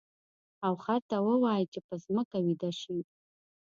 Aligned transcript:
او 0.65 0.73
خر 0.83 0.99
ته 1.09 1.17
ووایه 1.25 1.65
چې 1.73 1.79
په 1.87 1.93
ځمکه 2.03 2.37
ویده 2.45 2.71
شي. 2.81 2.97